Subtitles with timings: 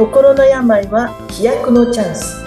[0.00, 2.42] 心の病は飛躍のチャンス。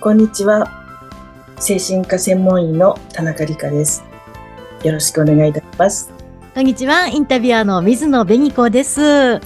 [0.00, 0.68] こんにちは。
[1.60, 4.02] 精神科専門医の田中理香です。
[4.82, 6.12] よろしくお願いいたします。
[6.52, 7.06] こんにちは。
[7.06, 9.00] インタビュアーの水野紅子です。
[9.00, 9.40] よ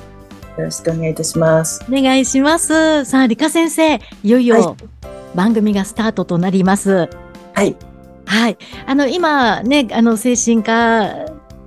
[0.56, 1.84] ろしくお願いいたします。
[1.90, 3.04] お願いします。
[3.04, 4.00] さあ理香先生い
[4.30, 4.78] よいよ
[5.34, 7.23] 番組がスタートとなります、はい
[7.54, 7.76] はい。
[8.26, 8.58] はい。
[8.86, 11.26] あの、今ね、あの、精神科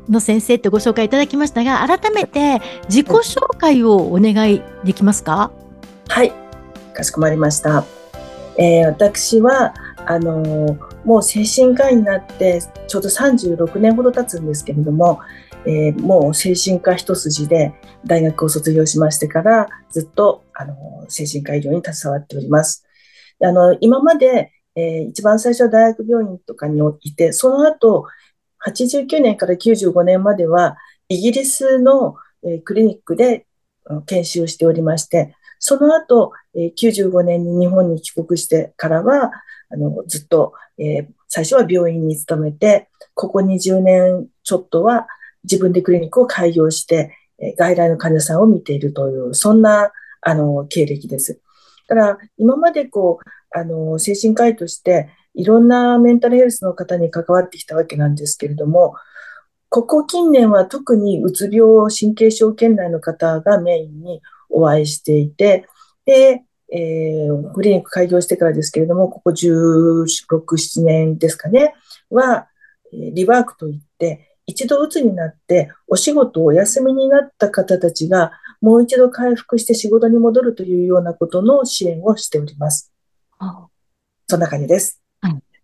[0.09, 5.51] の先生ってご紹介いただきましたが、改めて自己紹介をお願いできますか？
[6.09, 6.31] はい。
[6.93, 7.85] かしこまりました。
[8.57, 9.73] えー、私は、
[10.05, 15.19] あのー、もう精神科医になってちょうど36年ほど経つんですけれども、
[15.65, 17.73] えー、もう精神科一筋で
[18.05, 20.75] 大学を卒業しましてからずっと、あの
[21.07, 22.85] 精神科医療に携わっております。
[23.43, 28.05] あの今までえー、一番最初は大学病院とかにいて、その後、
[28.63, 30.77] 89年から95年までは、
[31.09, 33.47] イギリスの、え、クリニックで
[34.05, 39.31] 研修しておりまして、その後、え、95年に日本に帰国してからは、
[39.69, 45.07] あのずっと、え、最初は病院に勤めて、ここ20年ちょっとは
[45.43, 49.91] 自分でクリニックを開業して、え、外来の患者さんを見ているという、そんな
[50.21, 51.39] あの経歴です。
[51.87, 58.95] だから今までこうあの、精神科医としていろんなメンタルヘルスの方に関わってきたわけなんですけれども、
[59.69, 65.67] ここ近年は特にうつ病、神経症圏内の方がメインにお会いしていて、
[66.05, 71.73] で、えー、クリニック開業してからですけれども、ここ1617年ですかね、
[72.09, 72.47] は、
[72.91, 82.91] リワークといって、一度うつになってお仕事をお休みになった方たちがもう一度回復して仕事に戻るというようなことの支援をしております。
[84.27, 85.01] そんな感じです。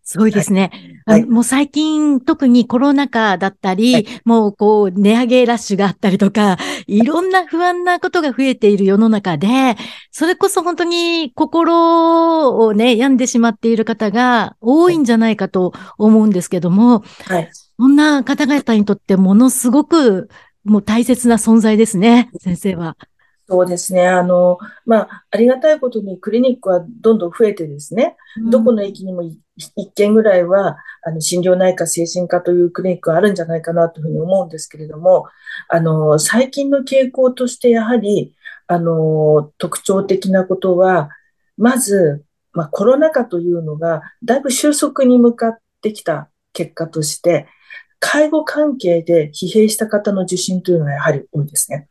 [0.05, 0.71] すごいですね。
[1.05, 9.77] はい、もう最近、特にコロナ禍だったり、はい、もうこう、値上げラッシュがあったりとか、いろんな不安なことが増えている世の中で、
[10.11, 17.49] それこそ本当に心をね、病んでしまっている方が多いんじゃないかと思うんですけども、はい、
[17.79, 20.27] そんな方々にとってものすごく
[20.63, 22.97] もう大切な存在ですね、先生は。
[23.47, 24.07] そうですね。
[24.07, 35.25] あの、まあ、ありがたいことにクリニックはどんどん増えてですね、うん、どこの駅にも一軒ぐらいは、あの、心療内科精神科というクリニックがあるんじゃないかなというふうに思うんですけれども、
[35.67, 38.33] あの、最近の傾向としてやはり、
[38.67, 41.09] あの、特徴的なことは、
[41.57, 47.47] まず、まあ、コロナ禍というのが、だいぶ収束に向かってきた結果として、
[48.05, 51.87] 介護関係で疲弊した方の受診というのはやはり多いですね。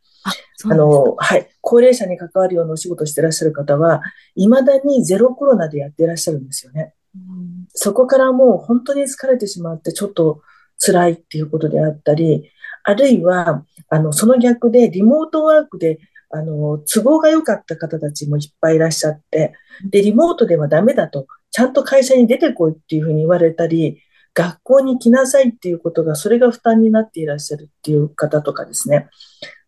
[0.64, 1.48] あの、はい。
[1.62, 4.02] 高齢者に関わるようなお仕事をしてらっしゃる方は、
[4.36, 6.92] 未だにゼロコロナでやってらっしゃるんですよね。
[7.16, 10.42] うん、そこからもう本当に疲れてしまって、ちょっと
[10.78, 12.50] 辛いっていうことであったり、
[12.84, 15.98] あるいは、あの、その逆でリモートワークで、
[16.28, 19.54] あの、都合が良かった方たちもいっぱいいらっしゃって、
[19.90, 24.02] で、リモートではダメだと、ちゃんと会社に出てこいっていうふうに言われたり、
[24.34, 29.08] 学校に来なさいっていうことが、それが負担になっていらっしゃるっていう方とかですね。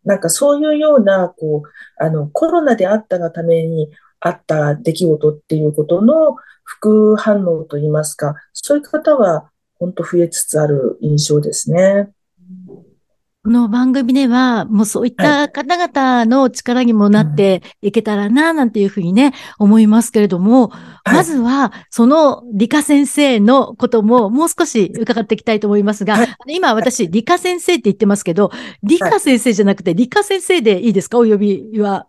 [0.03, 3.89] なんかそういうような、こう、あの、コロナであったがために
[4.19, 12.09] あった出来事っていうことの副反応といいますか、そういう方は本当増えつつある印象ですね。
[13.45, 28.49] この番組では、もうそういった方々の力にもなっていけたらな、なんていうふうにね、思いますけれども、はい、まずは、その理科先生のことももう少し伺っていきたいと思いますが、はい、今私、理科先生って言ってますけど、
[28.81, 31.19] 理科先生じゃなくて、理科先生でいいですか？
[31.19, 32.07] お呼びは。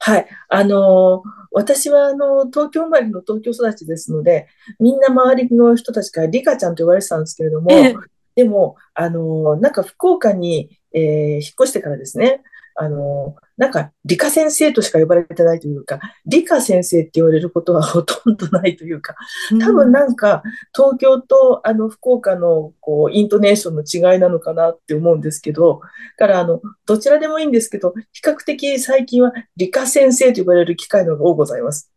[0.00, 0.26] はい。
[0.50, 4.46] あのー、私は、あの、東京生まれの東京育ちですので、
[4.80, 7.94] みんな周りの人たちから理科ちゃんと言われてたんですけれども、え
[8.38, 12.44] でも、あの、なんか福岡に、えー、引っ越してからですね、
[12.76, 19.16] あの、なんか理科先生としか呼ばれてないというか、理科先生って言われることは ほとんどないというか、
[19.60, 25.80] 多分なんか東京とあの福岡のこうイントネーションの違いなのかなって思うんですけど、
[26.16, 31.90] からあの、どちらでもいいんですけど、比較的最近は理科先生と呼ばれる機会の方が多ございます。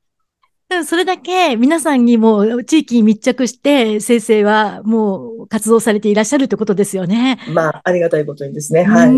[0.85, 7.39] それだけ皆さんにも地域に密着して先生はもう活動されていらっしゃるってことですよね。
[7.53, 8.83] まあ、ありがたいことにですね。
[8.83, 9.11] はい。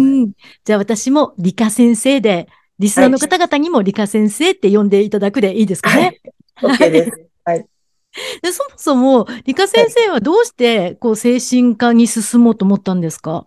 [0.66, 2.48] じゃあ私も理科先生で、
[2.80, 6.20] リスナーの方々にも理科先生って呼んでいただくでいいですかね。
[6.56, 6.76] はい。
[6.76, 7.22] OK です。
[7.46, 7.66] はい。
[8.42, 13.46] でそもそも、理科先生はどうして、こう、精神科に進もうと思ったんですか？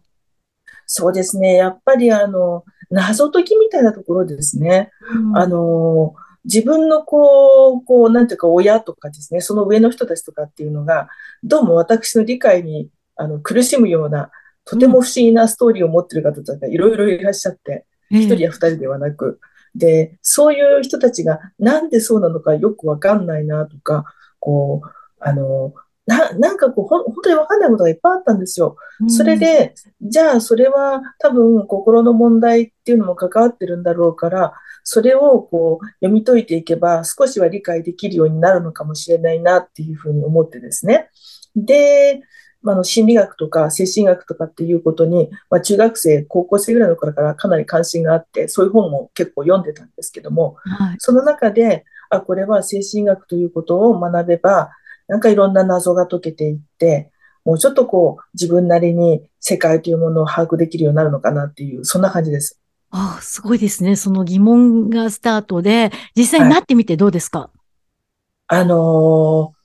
[0.86, 1.54] そうですね。
[1.54, 4.90] やっぱり、あの、謎解きみたいなところですね。
[5.12, 6.14] うん、あの、
[6.46, 11.08] 自分のこう、こう、なんていうか親とかですね、その上の人たちとかっていうのが、
[11.42, 14.30] どうも私の理解にあの苦しむような、
[14.64, 19.40] とても不思議なストーリーを持ってる方とかいろいろいらっしゃって、一、人や二人ではなく、
[19.74, 24.04] で、そういう人たちがなんでそうなのかよくわかんないなとか、
[24.38, 24.88] こう、
[25.20, 25.74] あの、
[26.06, 28.76] な、なんかこう、ほ本当にわかんないことがいっぱいあったんですよ。
[29.08, 34.52] それで、じゃあそれは多分心の問題っていうのも関わってるんだろうから、
[34.84, 41.10] それをこう読み解いていけば少しは理解できるようになるのかもしれないなっていうふうに思ってですね。
[41.56, 42.22] で、
[42.62, 54.70] まあ、の心理学とか精神学とかっていうことに、まあ、中学生、高校生ぐらいの頃からかなり関心があって、そういう本も結構読んでたんですけども、はい、その中で、あ、これは精神学ということを学べば、
[55.08, 57.10] なんかいろんな謎が解けていって、
[57.44, 62.60] もうちょっとこう自分なりに世界というものを把握できるようになるのかなっていう、そんな感じです。
[62.90, 63.96] ああ、すごいですね。
[63.96, 69.56] その疑問がスタートで、実際になってみてどうですか、はい、あのー、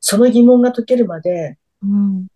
[0.00, 2.26] その疑問が解けるまで、うん、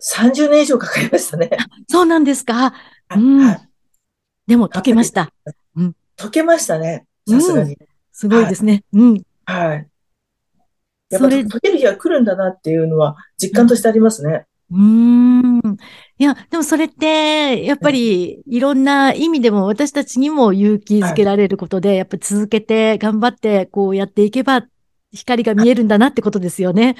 [0.00, 1.50] 30年以上かかりましたね。
[1.88, 2.72] そうなんですか？
[3.14, 3.68] うん、はい、
[4.46, 5.32] でも解けました。
[5.74, 7.06] うん、解けましたね。
[7.28, 8.84] さすがに、うん、すごいですね。
[8.92, 9.22] はい、うん。
[9.44, 9.88] はい。
[11.10, 14.46] やっぱ解ける日が来るんだなっていうのは実感としてありますね。
[14.70, 15.58] うん。
[16.18, 24.66] いや、でもそれって、やっぱりいろんな意味でも私たちにも勇気づけられることで、はい、やっぱ続けて頑張ってこうやっていけば
[25.12, 26.96] 光が見えるんだなってことですよね。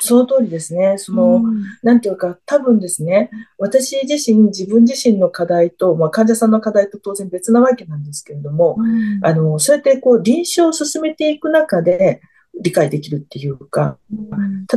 [0.00, 0.96] その通りですね。
[0.96, 12.22] その、うん、なんていうか、多分ですね、私自身、自分自身の課題と、まあ、患者さんの課題と当然別なわけなんですけれども、うん、あの、そうやってこう、臨床を進めていく中で、
[12.60, 13.98] 理解できるっていうか、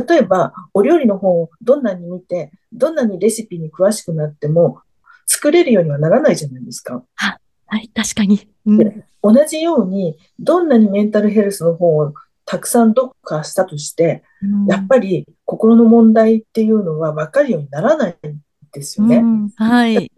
[0.08, 4.80] 例えば、お料理の本をどんなに見て、どんなにレシピに詳しくなっても、
[5.26, 7.02] 作れるようにはならないじゃないですか。
[7.16, 7.38] は
[7.78, 12.14] い、確かに、うん、同じように、どんなにメンタルヘルスの本を
[12.44, 18.40] たくさん読破したとして、うん、やっぱり心の問題っていうのは分かるようにならないん
[18.72, 19.16] ですよね。
[19.16, 20.10] うん、はい。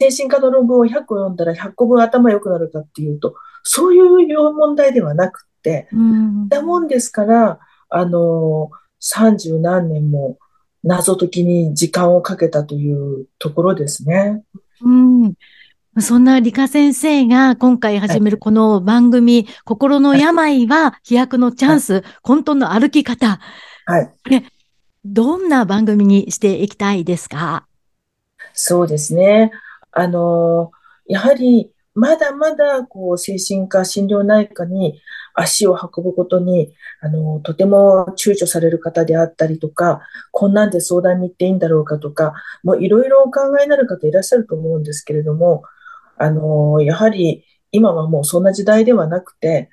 [0.00, 5.45] 精神科の論文を100個読んだら100個分頭良くなるかっていうと、そういう問題ではなく、
[5.92, 7.58] うん、だもんですから、
[7.88, 8.70] あの、
[9.00, 10.38] 三十何年も
[10.82, 14.42] 謎解きに時間をかけたというところですね。
[14.82, 15.34] うん。
[15.98, 23.40] そんな理科先生が今回始めるこの番組、はい、心の病は飛躍のチャンス、はい、混沌の歩き方。
[23.86, 24.12] はい。
[25.04, 27.66] どんな番組にしていきたいですか？
[28.52, 29.52] そうですね。
[29.92, 30.72] あの、
[31.06, 35.00] やはりまだまだこう精神科、心療内科に
[35.34, 40.00] 足を運ぶことに、あの、とても躊躇される方であったりとか、
[40.30, 45.62] こんなんで相談に行っていいんだろうかとか、もういろいろお考えになる方いらっしゃると思うんですけれども、
[46.18, 49.70] あの、やはり今はもうそんな時代ではなくて、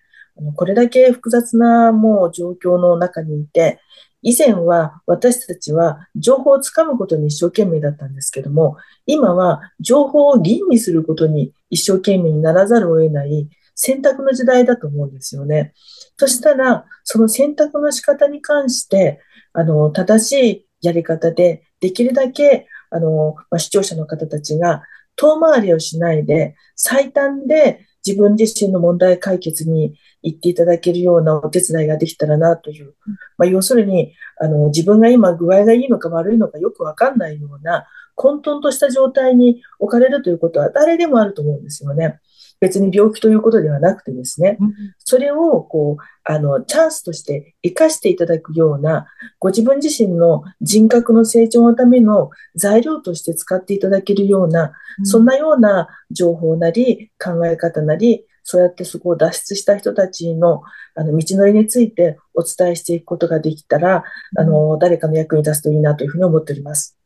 [0.55, 3.79] これだけ複雑なもう状況の中にいて、
[4.23, 15.73] 以前は私たちは情報をつかむことに一生懸命だったんですけども、今は情報を吟味することに一生懸命にならざるを得ない選択の時代だと思うんですよね。
[16.17, 19.19] そしたら、その選択の仕方に関して、
[19.51, 24.83] あの、正しいやり方で、できるだけ、あの、まあ、視聴者の方たちが
[25.17, 32.95] 遠回りをしないで、最短で自分自身の問題解決に行っていただけるようなお手伝いができたらなという、
[33.37, 42.19] まあ、要するにあの自分が今具合がいいのか悪いのかよくわかんないような混沌とした状態に置かれるということは誰でもあると思うんですよね。
[42.59, 44.57] 別に病気ということではなくてですね、
[44.99, 49.05] それをこうあのチャンスとして生かしていただくような、
[49.39, 54.71] ご自分自身の人格の成長のための材料として使っていただけるような、
[55.03, 60.61] そんなような情報なり考え方なり、そうやってそこを脱出した人たちの
[60.95, 64.03] あの道のりについてお伝えしていくことができたら、
[64.37, 66.97] あの誰かの役に立つといいなというふうに思っております。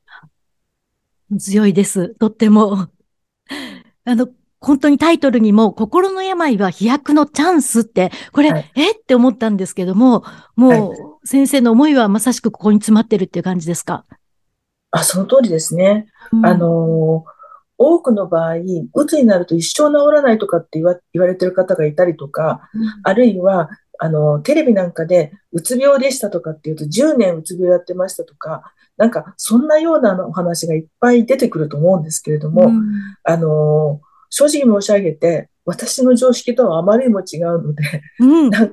[1.40, 2.10] 強いです。
[2.16, 2.88] とっても。
[4.06, 4.30] あの、
[4.60, 8.92] 本当にタイトルにも、心の病は飛躍のチャンスって、これ、はい、え？
[8.92, 10.24] って思ったんですけども、
[10.56, 14.06] もう、先生の思いはまさしくここに詰まってるっていう感じですか？
[14.92, 16.08] あ、その通りですね。
[16.32, 17.26] うん、あの
[17.78, 18.56] 多くの場合、
[18.94, 23.70] うつになると一生治らないとかって言わ言われてる方がいたりとか、うん、あるいは、
[24.00, 32.84] あの、テレビなんかで、うつ病でしたとかっていうと、10年うつ病やってましたとか、なんか、そんなようなお話がいっぱい出てくると思うんですけれども、うん、
[33.24, 37.84] あの、正直申し上げて、私の常識とはあまりにも違うので、
[38.20, 38.70] うん、いや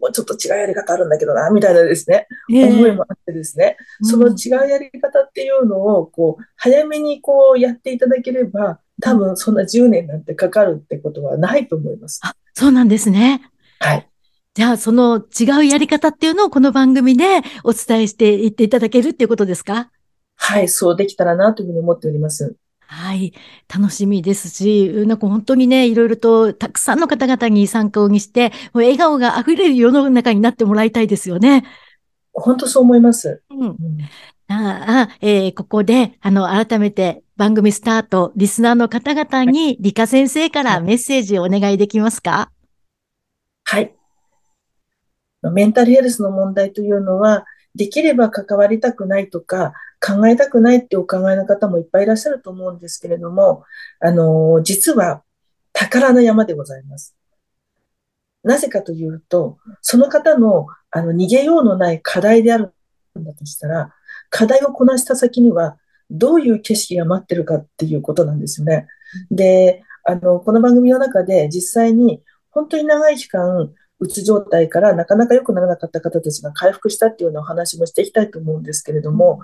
[0.00, 12.20] もうちょっと違うやり方あるんだけどな、みたいなですね、えー、思いもあってですね、その違うやり方っていうのを、こう、早めにこうやっていただければ、多分そんな10年なんてかかるってことはないと思います。
[12.54, 13.42] そうなんですね。
[13.80, 14.08] はい。
[14.54, 17.24] じゃあ、その違うやり方っていうのをこの番組で
[17.64, 19.90] お伝えしていっていただけるっていうことですか？
[20.36, 22.54] はい、そうできたらなというふうに思っております。
[22.86, 23.32] はい。
[23.74, 31.64] 楽しみですし、なんか本当にね、いろいろとたくさんの方々に参加をにして、もう笑顔が溢れる世の中になってもらいたいですよね。
[32.32, 33.42] 本当そう思います。
[33.50, 33.60] うん。
[33.60, 33.76] うん、
[34.48, 42.50] ああ、えー、ここで、あの、改めて番組スタート、リスナーの方々に、理科先生からメッセージをお願いできますか？
[43.64, 43.94] はい。
[45.52, 49.72] メンタルヘルスの問題というのは、できれば関わりたくないとか、
[50.04, 53.64] 考えたくないってお考えの方もいっぱいいらっしゃると思うんですけれども、
[54.00, 55.22] あの、実は
[55.72, 57.16] 宝の山でございます。
[58.42, 62.74] なぜかというと、その方のあの逃げようのない課題である
[63.18, 63.94] んだとしたら、
[64.28, 65.78] 課題をこなした先には、
[66.10, 68.86] どういう景色が待ってるかっていうことなんですよね。
[69.30, 79.40] で、あの、この番組の中で実際に本当に長い期間、うつ状態からなかなか良くならなかった方たちが回復したっていうようなお話もしていきたいと思うんですけれども、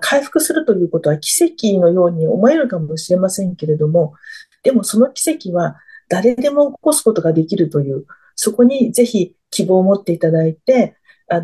[0.00, 4.14] 回復するということは奇跡のように思えるかもしれませんけれども、
[4.62, 5.76] でもその奇跡は
[6.08, 10.96] 誰でも起こすことができるという、そこにぜひ希望を持っていただいて、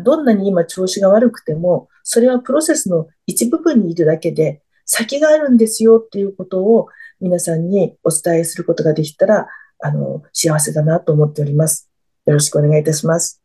[0.03, 6.87] どんなに今調子が悪くても、それはプロセスの一部分にいるだけで、先があるんですよっていうことを
[7.21, 9.47] 皆さんにお伝えすることができたら、
[9.79, 11.92] あの、幸せだなと思っております。
[12.25, 13.41] よろしくお願いいたします。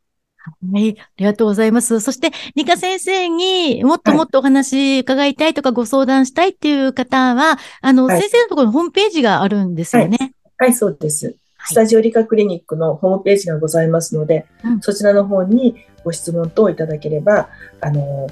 [0.73, 2.01] はい、ありがとうございます。
[2.01, 10.17] そして、ニカ先生にもっともっとお話伺いたいとかご相談したいっていう方は、あの、はい、先生のところのホームページがあるんですよね。
[10.21, 11.37] はい、はい、そうです。
[11.65, 18.29] スタジオ理科クリニックのホームページがございますので、うん、そちらの方にご質問等いただければ、あの、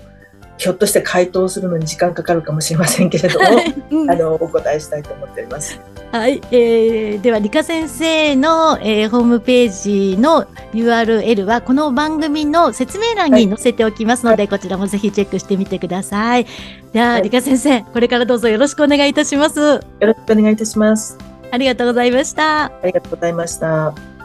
[0.58, 3.46] ひょっとして回答するのに時間かかるかもしれませんけれども、
[3.90, 5.78] うん、あの、お答えしたいと思っております。
[6.18, 16.46] はい、えー、では理科先生の、えー、ホームページの URL はこの番組の説明欄に載せておきますので、はい、こちらもぜひチェックしてみてください。
[16.92, 19.60] では、はい、理科先生、これからどうぞよろしくお願いいたします。
[19.60, 21.18] よろしくお願いいたします。
[21.50, 22.64] ありがとうございました。
[22.64, 24.15] ありがとうございました。